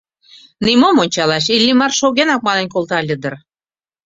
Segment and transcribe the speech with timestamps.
[0.65, 3.33] Нимом ончалаш, Иллимар шогенак мален колта ыле дыр.